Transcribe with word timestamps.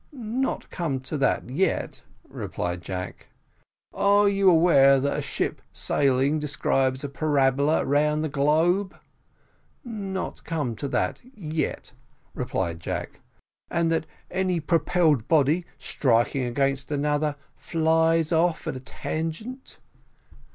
"Not 0.11 0.67
come 0.71 0.99
to 1.01 1.17
that 1.19 1.47
yet," 1.47 2.01
replied 2.27 2.81
Jack. 2.81 3.27
"Are 3.93 4.27
you 4.27 4.49
aware 4.49 4.99
that 4.99 5.17
a 5.19 5.21
ship 5.21 5.61
sailing 5.71 6.39
describes 6.39 7.03
a 7.03 7.07
parabola 7.07 7.85
round 7.85 8.23
the 8.23 8.27
globe?" 8.27 8.99
"Not 9.85 10.43
come 10.43 10.75
to 10.77 10.87
that 10.87 11.21
yet," 11.37 11.91
replied 12.33 12.79
Jack. 12.79 13.19
"And 13.69 13.91
that 13.91 14.07
any 14.31 14.59
propelled 14.59 15.27
body 15.27 15.65
striking 15.77 16.45
against 16.45 16.89
another 16.91 17.35
flies 17.55 18.31
off 18.31 18.65
at 18.65 18.75
a 18.75 18.79
tangent?" 18.79 19.77